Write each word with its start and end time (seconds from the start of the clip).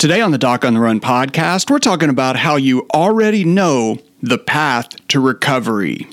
Today 0.00 0.22
on 0.22 0.30
the 0.30 0.38
Doc 0.38 0.64
on 0.64 0.72
the 0.72 0.80
Run 0.80 0.98
podcast, 0.98 1.70
we're 1.70 1.78
talking 1.78 2.08
about 2.08 2.34
how 2.34 2.56
you 2.56 2.86
already 2.94 3.44
know 3.44 3.98
the 4.22 4.38
path 4.38 4.88
to 5.08 5.20
recovery. 5.20 6.08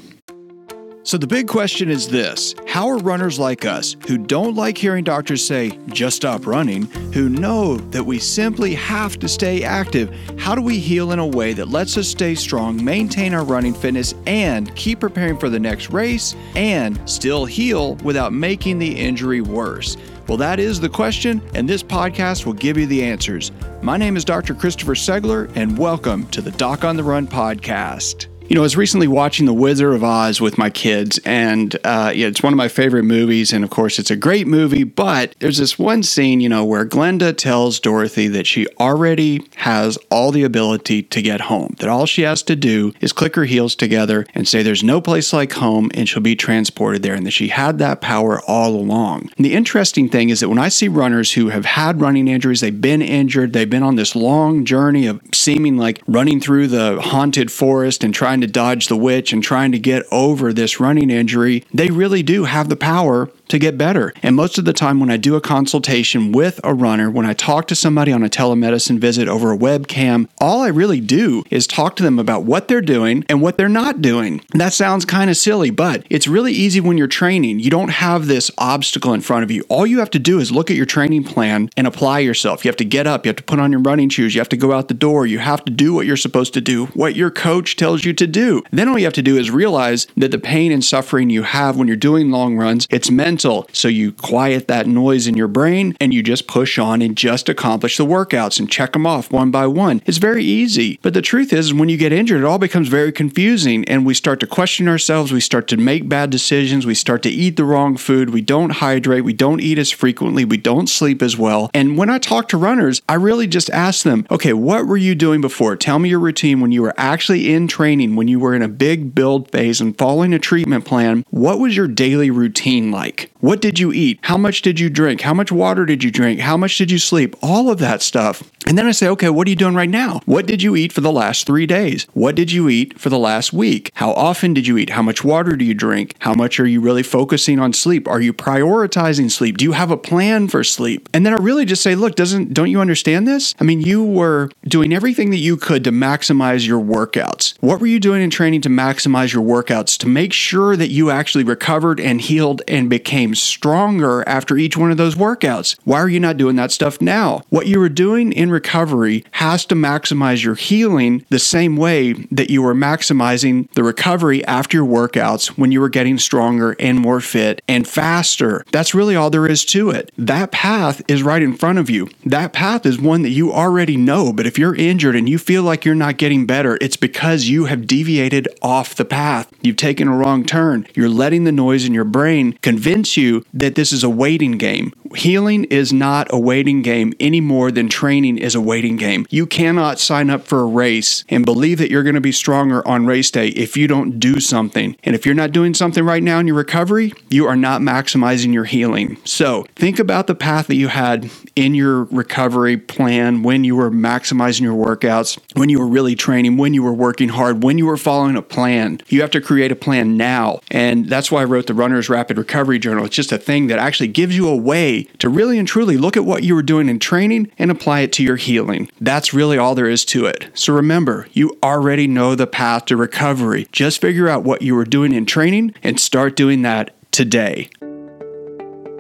So, 1.04 1.18
the 1.18 1.26
big 1.26 1.48
question 1.48 1.90
is 1.90 2.10
this 2.10 2.54
How 2.68 2.90
are 2.90 2.98
runners 2.98 3.40
like 3.40 3.64
us, 3.64 3.96
who 4.06 4.18
don't 4.18 4.58
like 4.58 4.78
hearing 4.78 5.06
doctors 5.06 5.46
say, 5.46 5.80
just 5.88 6.18
stop 6.18 6.46
running, 6.46 6.88
who 7.14 7.30
know 7.30 7.78
that 7.78 8.04
we 8.04 8.20
simply 8.20 8.76
have 8.76 9.20
to 9.20 9.30
stay 9.30 9.64
active, 9.64 10.14
how 10.38 10.54
do 10.54 10.62
we 10.62 10.80
heal 10.80 11.14
in 11.14 11.20
a 11.20 11.26
way 11.26 11.54
that 11.54 11.70
lets 11.70 11.96
us 11.96 12.10
stay 12.10 12.36
strong, 12.36 12.84
maintain 12.84 13.34
our 13.34 13.46
running 13.46 13.74
fitness, 13.74 14.14
and 14.26 14.76
keep 14.76 15.00
preparing 15.00 15.38
for 15.38 15.50
the 15.50 15.62
next 15.62 15.92
race, 15.92 16.36
and 16.58 17.00
still 17.10 17.46
heal 17.46 17.96
without 18.04 18.34
making 18.34 18.80
the 18.80 19.00
injury 19.00 19.40
worse? 19.40 19.96
Well, 20.28 20.38
that 20.38 20.60
is 20.60 20.82
the 20.82 20.90
question, 20.90 21.42
and 21.54 21.70
this 21.70 21.82
podcast 21.82 22.46
will 22.46 22.54
give 22.54 22.78
you 22.78 22.86
the 22.86 23.02
answers. 23.02 23.54
My 23.82 23.96
name 23.96 24.18
is 24.18 24.26
Dr. 24.26 24.54
Christopher 24.54 24.94
Segler, 24.94 25.50
and 25.56 25.78
welcome 25.78 26.28
to 26.28 26.42
the 26.42 26.52
Doc 26.52 26.84
on 26.84 26.98
the 26.98 27.04
Run 27.04 27.28
podcast. 27.28 28.28
You 28.50 28.56
know, 28.56 28.62
I 28.62 28.64
was 28.64 28.78
recently 28.78 29.10
watching 29.10 29.46
The 29.46 29.54
Wizard 29.54 29.94
of 29.94 30.06
Oz 30.06 30.40
with 30.40 30.58
my 30.58 30.70
kids, 30.70 31.20
and 31.26 31.76
uh, 31.84 32.14
yeah, 32.16 32.28
it's 32.28 32.42
one 32.42 32.54
of 32.54 32.58
my 32.58 32.70
favorite 32.70 33.04
movies. 33.04 33.52
And 33.52 33.62
of 33.62 33.70
course, 33.70 34.00
it's 34.00 34.10
a 34.10 34.16
great 34.16 34.48
movie. 34.48 34.86
But 34.86 35.36
there's 35.40 35.58
this 35.58 35.78
one 35.78 36.02
scene, 36.02 36.40
you 36.40 36.48
know, 36.48 36.64
where 36.64 36.86
Glinda 36.86 37.34
tells 37.34 37.78
Dorothy 37.82 38.30
that 38.30 38.48
she 38.48 38.66
already 38.80 39.46
has 39.58 39.98
all 40.10 40.32
the 40.32 40.44
ability 40.44 41.04
to 41.04 41.22
get 41.22 41.42
home. 41.42 41.76
That 41.80 41.90
all 41.90 42.06
she 42.06 42.22
has 42.22 42.42
to 42.44 42.56
do 42.56 42.94
is 43.02 43.12
click 43.12 43.36
her 43.36 43.44
heels 43.44 43.76
together 43.76 44.26
and 44.34 44.48
say, 44.48 44.64
"There's 44.64 44.84
no 44.84 45.02
place 45.02 45.34
like 45.34 45.52
home," 45.52 45.92
and 45.94 46.08
she'll 46.08 46.24
be 46.24 46.38
transported 46.38 47.04
there. 47.04 47.16
And 47.16 47.26
that 47.26 47.32
she 47.32 47.50
had 47.50 47.80
that 47.80 48.00
power 48.00 48.40
all 48.48 48.76
along. 48.76 49.30
And 49.36 49.46
the 49.46 49.56
interesting 49.56 50.08
thing 50.08 50.30
is 50.30 50.40
that 50.40 50.48
when 50.48 50.58
I 50.58 50.70
see 50.70 50.88
runners 50.88 51.34
who 51.34 51.50
have 51.50 51.66
had 51.66 52.00
running 52.00 52.30
injuries, 52.30 52.62
they've 52.62 52.80
been 52.80 53.02
injured, 53.02 53.52
they've 53.52 53.70
been 53.70 53.84
on 53.84 53.98
this 53.98 54.16
long 54.16 54.64
journey 54.64 55.06
of 55.06 55.20
seeming 55.34 55.76
like 55.76 56.02
running 56.08 56.40
through 56.40 56.68
the 56.68 57.02
haunted 57.02 57.52
forest 57.52 58.06
and 58.06 58.14
trying 58.14 58.37
trying 58.38 58.48
to 58.48 58.54
dodge 58.54 58.88
the 58.88 58.96
witch 58.96 59.34
and 59.34 59.42
trying 59.42 59.72
to 59.72 59.80
get 59.80 60.06
over 60.12 60.54
this 60.54 60.80
running 60.80 61.10
injury, 61.10 61.64
they 61.74 61.90
really 61.90 62.22
do 62.22 62.44
have 62.44 62.70
the 62.70 62.76
power 62.76 63.32
to 63.50 63.60
get 63.60 63.78
better. 63.78 64.14
And 64.22 64.36
most 64.36 64.58
of 64.58 64.66
the 64.66 64.74
time, 64.74 65.00
when 65.00 65.10
I 65.10 65.18
do 65.18 65.36
a 65.36 65.42
consultation 65.42 66.32
with 66.32 66.60
a 66.64 66.74
runner, 66.74 67.10
when 67.10 67.26
I 67.26 67.34
talk 67.34 67.68
to 67.68 67.76
somebody 67.76 68.12
on 68.12 68.24
a 68.24 68.30
telemedicine 68.30 69.00
visit 69.00 69.28
over 69.28 69.52
a 69.52 69.58
webcam, 69.58 70.28
all 70.40 70.62
I 70.62 70.68
really 70.68 71.00
do 71.00 71.44
is 71.50 71.68
talk 71.68 71.96
to 71.98 72.04
them 72.04 72.20
about 72.20 72.44
what 72.44 72.68
they're 72.68 72.82
doing 72.82 73.26
and 73.30 73.42
what 73.42 73.58
they're 73.58 73.70
not 73.70 74.02
doing. 74.02 74.42
And 74.52 74.62
that 74.62 74.74
sounds 74.74 75.06
kind 75.06 75.30
of 75.30 75.38
silly, 75.38 75.70
but 75.70 76.06
it's 76.10 76.28
really 76.28 76.52
easy 76.52 76.80
when 76.80 76.98
you're 76.98 77.08
training. 77.08 77.60
You 77.60 77.70
don't 77.70 77.90
have 77.90 78.28
this 78.28 78.52
obstacle 78.58 79.14
in 79.14 79.22
front 79.22 79.44
of 79.44 79.52
you. 79.52 79.64
All 79.70 79.88
you 79.88 80.00
have 80.00 80.12
to 80.12 80.20
do 80.20 80.40
is 80.40 80.52
look 80.52 80.70
at 80.70 80.78
your 80.78 80.86
training 80.86 81.24
plan 81.24 81.70
and 81.78 81.88
apply 81.88 82.20
yourself. 82.20 82.66
You 82.66 82.70
have 82.70 82.78
to 82.78 82.86
get 82.86 83.08
up, 83.08 83.26
you 83.26 83.30
have 83.30 83.38
to 83.38 83.44
put 83.44 83.60
on 83.60 83.72
your 83.72 83.82
running 83.82 84.10
shoes, 84.10 84.36
you 84.36 84.42
have 84.42 84.50
to 84.50 84.58
go 84.58 84.74
out 84.74 84.88
the 84.88 84.94
door, 84.94 85.26
you 85.26 85.40
have 85.40 85.64
to 85.66 85.72
do 85.72 85.94
what 85.94 86.06
you're 86.06 86.18
supposed 86.18 86.54
to 86.56 86.62
do, 86.62 86.88
what 86.88 87.16
your 87.16 87.32
coach 87.32 87.76
tells 87.76 88.04
you 88.04 88.14
to 88.14 88.28
do. 88.28 88.64
Then 88.72 88.90
all 88.90 89.00
you 89.00 89.06
have 89.06 89.14
to 89.14 89.22
do 89.22 89.38
is 89.38 89.52
realize 89.52 90.08
that 90.18 90.32
the 90.32 90.40
pain 90.40 90.72
and 90.72 90.84
suffering 90.84 91.30
you 91.30 91.44
have 91.44 91.78
when 91.78 91.88
you're 91.88 91.98
doing 91.98 92.32
long 92.32 92.58
runs, 92.58 92.88
it's 92.90 93.10
mental 93.10 93.37
So 93.74 93.88
you 93.88 94.12
quiet 94.14 94.68
that 94.68 94.88
noise 94.88 95.28
in 95.28 95.36
your 95.36 95.48
brain 95.48 95.96
and 96.00 96.14
you 96.14 96.24
just 96.24 96.48
push 96.48 96.78
on 96.78 97.02
and 97.02 97.16
just 97.16 97.50
accomplish 97.50 97.98
the 97.98 98.06
workouts 98.06 98.60
and 98.60 98.70
check 98.70 98.94
them 98.94 99.06
off 99.06 99.32
one 99.32 99.52
by 99.52 99.68
one. 99.68 100.02
It's 100.06 100.18
very 100.18 100.44
easy. 100.44 101.00
But 101.02 101.14
the 101.14 101.22
truth 101.22 101.54
is, 101.54 101.74
when 101.74 101.90
you 101.90 101.98
get 101.98 102.14
injured, 102.14 102.42
it 102.42 102.46
all 102.46 102.58
becomes 102.58 102.88
very 102.88 103.12
confusing 103.12 103.86
and 103.86 104.06
we 104.06 104.14
start 104.14 104.40
to 104.42 104.48
question 104.48 104.88
ourselves. 104.88 105.32
We 105.32 105.42
start 105.42 105.68
to 105.70 105.78
make 105.78 106.10
bad 106.10 106.30
decisions. 106.30 106.86
We 106.86 106.94
start 106.94 107.24
to 107.24 107.30
eat 107.30 107.58
the 107.58 107.66
wrong 107.66 107.98
food. 107.98 108.32
We 108.32 108.42
don't 108.42 108.72
hydrate. 108.72 109.24
We 109.24 109.34
don't 109.34 109.62
eat 109.62 109.78
as 109.78 109.92
frequently. 109.92 110.46
We 110.46 110.58
don't 110.58 110.88
sleep 110.88 111.22
as 111.22 111.38
well. 111.38 111.70
And 111.74 111.98
when 111.98 112.10
I 112.10 112.18
talk 112.18 112.48
to 112.50 112.58
runners, 112.58 113.02
I 113.08 113.16
really 113.16 113.48
just 113.48 113.70
ask 113.70 114.04
them, 114.04 114.26
okay, 114.32 114.54
what 114.54 114.88
were 114.88 114.98
you 114.98 115.16
doing 115.16 115.42
before? 115.42 115.76
Tell 115.76 116.00
me 116.00 116.10
your 116.10 116.20
routine 116.20 116.60
when 116.60 116.72
you 116.72 116.82
were 116.82 116.94
actually 116.98 117.54
in 117.54 117.68
training, 117.68 118.16
when 118.16 118.28
you 118.28 118.40
were 118.40 118.56
in 118.56 118.62
a 118.62 118.68
big 118.68 119.14
build 119.14 119.52
phase 119.52 119.82
and 119.82 119.98
following 119.98 120.34
a 120.34 120.40
treatment 120.40 120.86
plan. 120.86 121.26
What 121.30 121.60
was 121.60 121.76
your 121.76 121.88
daily 121.88 122.32
routine 122.32 122.92
What 123.40 123.62
did 123.62 123.80
you 123.80 123.94
eat? 123.94 124.20
How 124.24 124.38
much 124.38 124.62
did 124.62 124.80
you 124.80 124.90
drink? 124.90 125.22
How 125.22 125.34
much 125.34 125.52
water 125.52 125.86
did 125.86 126.04
you 126.04 126.12
drink? 126.12 126.40
How 126.40 126.58
much 126.58 126.78
did 126.78 126.92
you 126.92 126.98
sleep? 126.98 127.36
All 127.42 127.70
of 127.70 127.80
that 127.80 128.02
stuff. 128.02 128.44
And 128.68 128.78
then 128.78 128.86
I 128.86 128.92
say, 128.92 129.08
okay, 129.10 129.30
what 129.30 129.48
are 129.48 129.50
you 129.50 129.56
doing 129.56 129.76
right 129.76 129.90
now? 129.90 130.22
What 130.26 130.46
did 130.46 130.62
you 130.62 130.76
eat 130.76 130.92
for 130.92 131.02
the 131.02 131.12
last 131.12 131.46
three 131.46 131.66
days? 131.66 132.06
What 132.14 132.36
did 132.36 132.52
you 132.52 132.68
eat 132.68 133.00
for 133.00 133.10
the 133.10 133.20
last 133.20 133.54
week? 133.54 133.92
How 133.94 134.12
often 134.12 134.54
did 134.54 134.68
you 134.68 134.78
eat? 134.78 134.90
How 134.90 135.02
much 135.02 135.24
water 135.24 135.56
do 135.56 135.64
you 135.64 135.74
drink? 135.74 136.16
How 136.20 136.34
much 136.34 136.60
are 136.60 136.66
you 136.68 136.82
really 136.82 137.04
focusing 137.04 137.60
on 137.60 137.72
sleep? 137.72 138.08
Are 138.08 138.20
you 138.20 138.34
prioritizing 138.34 139.32
sleep? 139.32 139.58
Do 139.58 139.66
you 139.66 139.72
have 139.72 139.92
a 139.92 139.98
plan 139.98 140.48
for 140.48 140.64
sleep? 140.64 141.08
And 141.14 141.26
then 141.26 141.34
I 141.34 141.38
really 141.38 141.64
just 141.64 141.84
say, 141.84 141.96
look, 141.96 142.16
doesn't 142.16 142.54
don't 142.54 142.70
you 142.70 142.82
understand 142.82 143.28
this? 143.28 143.56
I 143.60 143.64
mean, 143.64 143.82
you 143.82 144.04
were 144.04 144.50
doing 144.66 144.92
everything 144.94 145.30
that 145.30 145.38
you 145.38 145.56
could 145.56 145.84
to 145.86 145.92
maximize 145.92 146.68
your 146.68 146.82
workouts. 146.82 147.56
What 147.62 147.80
were 147.80 147.88
you 147.88 148.00
doing 148.00 148.22
in 148.22 148.30
training 148.30 148.62
to 148.62 148.70
maximize 148.70 149.34
your 149.34 149.44
workouts 149.44 149.98
to 150.00 150.08
make 150.08 150.34
sure 150.34 150.76
that 150.76 150.90
you 150.90 151.10
actually 151.10 151.44
recovered 151.44 152.00
and 152.00 152.20
healed 152.20 152.62
and 152.68 152.90
became 152.90 153.17
became 153.18 153.34
stronger 153.34 154.24
after 154.30 154.58
each 154.58 154.78
one 154.78 154.92
of 154.92 154.98
those 154.98 155.16
workouts. 155.16 155.76
Why 155.86 155.98
are 155.98 156.08
you 156.08 156.20
not 156.20 156.38
doing 156.38 156.56
that 156.58 156.72
stuff 156.72 157.02
now? 157.02 157.42
What 157.50 157.66
you 157.66 157.80
were 157.80 157.90
doing 157.90 158.32
in 158.32 158.52
recovery 158.52 159.26
has 159.32 159.66
to 159.66 159.76
maximize 159.76 160.44
your 160.44 160.54
healing 160.54 161.26
the 161.32 161.40
same 161.40 161.78
way 161.78 162.14
that 162.30 162.52
you 162.52 162.62
were 162.62 162.76
maximizing 162.76 163.72
the 163.72 163.84
recovery 163.84 164.46
after 164.46 164.78
your 164.78 164.86
workouts 164.86 165.48
when 165.58 165.72
you 165.72 165.82
were 165.82 165.90
getting 165.90 166.20
stronger 166.20 166.76
and 166.80 167.00
more 167.00 167.20
fit 167.20 167.64
and 167.68 167.88
faster. 167.88 168.64
That's 168.72 168.94
really 168.94 169.16
all 169.16 169.32
there 169.32 169.48
is 169.48 169.66
to 169.66 169.90
it. 169.90 170.12
That 170.16 170.52
path 170.52 171.02
is 171.08 171.24
right 171.24 171.42
in 171.42 171.58
front 171.58 171.80
of 171.80 171.90
you. 171.90 172.10
That 172.24 172.54
path 172.54 172.86
is 172.86 173.02
one 173.02 173.24
that 173.24 173.30
you 173.30 173.52
already 173.52 173.98
know, 173.98 174.32
but 174.32 174.46
if 174.46 174.60
you're 174.60 174.76
injured 174.76 175.16
and 175.16 175.28
you 175.28 175.40
feel 175.40 175.64
like 175.64 175.86
you're 175.86 175.96
not 175.96 176.18
getting 176.18 176.46
better, 176.46 176.78
it's 176.82 176.98
because 176.98 177.46
you 177.46 177.66
have 177.66 177.88
deviated 177.88 178.48
off 178.62 178.94
the 178.94 179.06
path. 179.06 179.52
You've 179.64 179.76
taken 179.76 180.08
a 180.08 180.16
wrong 180.16 180.46
turn. 180.46 180.86
You're 180.94 181.10
letting 181.10 181.46
the 181.46 181.52
noise 181.52 181.84
in 181.84 181.96
your 181.96 182.04
brain 182.04 182.54
convince 182.62 183.07
convince 183.08 183.18
you 183.18 183.44
that 183.54 183.76
this 183.76 183.94
is 183.94 184.04
a 184.04 184.10
waiting 184.10 184.58
game. 184.58 184.94
Healing 185.18 185.64
is 185.64 185.92
not 185.92 186.28
a 186.30 186.40
waiting 186.40 186.84
game 186.84 187.12
any 187.20 187.42
more 187.42 187.72
than 187.72 187.90
training 187.90 188.38
is 188.38 188.54
a 188.54 188.62
waiting 188.62 188.98
game. 188.98 189.26
You 189.32 189.48
cannot 189.48 190.00
sign 190.00 190.30
up 190.30 190.44
for 190.44 190.60
a 190.60 190.68
race 190.68 191.24
and 191.28 191.44
believe 191.44 191.80
that 191.80 191.90
you're 191.90 192.04
going 192.04 192.14
to 192.14 192.22
be 192.22 192.32
stronger 192.32 192.88
on 192.88 193.08
race 193.08 193.32
day 193.32 193.48
if 193.48 193.76
you 193.76 193.88
don't 193.88 194.20
do 194.20 194.40
something. 194.40 194.96
And 195.04 195.16
if 195.16 195.26
you're 195.26 195.34
not 195.34 195.52
doing 195.52 195.74
something 195.74 196.04
right 196.04 196.22
now 196.22 196.38
in 196.38 196.46
your 196.46 196.56
recovery, 196.56 197.14
you 197.30 197.48
are 197.48 197.56
not 197.56 197.82
maximizing 197.82 198.54
your 198.54 198.66
healing. 198.66 199.18
So 199.24 199.66
think 199.76 199.98
about 199.98 200.28
the 200.28 200.36
path 200.36 200.68
that 200.68 200.76
you 200.76 200.88
had 200.88 201.32
in 201.56 201.74
your 201.74 202.04
recovery 202.04 202.78
plan 202.78 203.42
when 203.42 203.64
you 203.64 203.76
were 203.76 203.90
maximizing 203.90 204.62
your 204.62 204.76
workouts, 204.76 205.40
when 205.58 205.70
you 205.70 205.80
were 205.80 205.88
really 205.88 206.16
training, 206.16 206.58
when 206.58 206.76
you 206.76 206.84
were 206.84 206.94
working 206.94 207.30
hard, 207.30 207.64
when 207.64 207.80
you 207.80 207.88
were 207.88 207.98
following 207.98 208.36
a 208.36 208.44
plan. 208.44 209.02
You 209.08 209.22
have 209.22 209.32
to 209.32 209.42
create 209.42 209.72
a 209.72 209.76
plan 209.76 210.16
now. 210.16 210.60
And 210.70 211.10
that's 211.10 211.32
why 211.32 211.42
I 211.42 211.46
wrote 211.46 211.66
the 211.66 211.74
Runner's 211.74 212.08
Rapid 212.08 212.38
Recovery 212.38 212.78
Journal. 212.78 213.06
It's 213.06 213.16
just 213.16 213.32
a 213.32 213.40
thing 213.40 213.66
that 213.68 213.80
actually 213.80 214.10
gives 214.10 214.38
you 214.38 214.48
a 214.48 214.56
way 214.56 215.07
to 215.20 215.30
really 215.30 215.58
and 215.58 215.68
truly 215.68 215.98
look 215.98 216.18
at 216.18 216.26
what 216.26 216.44
you 216.44 216.56
were 216.56 216.64
doing 216.64 216.90
in 216.90 217.00
training 217.00 217.52
and 217.58 217.72
apply 217.72 218.02
it 218.02 218.12
to 218.14 218.24
your 218.24 218.36
healing. 218.36 218.90
That's 219.00 219.34
really 219.34 219.58
all 219.58 219.76
there 219.76 219.90
is 219.90 220.06
to 220.06 220.26
it. 220.26 220.50
So 220.54 220.74
remember, 220.74 221.28
you 221.34 221.58
already 221.64 222.08
know 222.08 222.36
the 222.36 222.48
path 222.48 222.86
to 222.86 222.98
recovery. 222.98 223.68
Just 223.72 224.02
figure 224.02 224.28
out 224.28 224.44
what 224.44 224.62
you 224.62 224.76
were 224.76 224.86
doing 224.86 225.14
in 225.14 225.26
training 225.26 225.74
and 225.84 226.00
start 226.00 226.36
doing 226.36 226.62
that 226.64 226.94
today. 227.12 227.70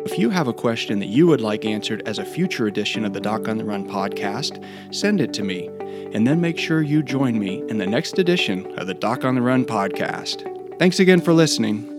If 0.05 0.17
you 0.17 0.29
have 0.29 0.47
a 0.47 0.53
question 0.53 0.99
that 0.99 1.07
you 1.07 1.27
would 1.27 1.41
like 1.41 1.65
answered 1.65 2.01
as 2.07 2.17
a 2.17 2.25
future 2.25 2.67
edition 2.67 3.03
of 3.03 3.11
the 3.11 3.19
Doc 3.19 3.49
on 3.49 3.57
the 3.57 3.65
Run 3.65 3.85
podcast, 3.85 4.63
send 4.95 5.19
it 5.19 5.33
to 5.33 5.43
me. 5.43 5.67
And 6.13 6.25
then 6.25 6.39
make 6.39 6.57
sure 6.57 6.81
you 6.81 7.03
join 7.03 7.37
me 7.37 7.63
in 7.67 7.77
the 7.77 7.85
next 7.85 8.17
edition 8.17 8.65
of 8.79 8.87
the 8.87 8.93
Doc 8.93 9.25
on 9.25 9.35
the 9.35 9.41
Run 9.41 9.65
podcast. 9.65 10.79
Thanks 10.79 11.01
again 11.01 11.19
for 11.19 11.33
listening. 11.33 11.96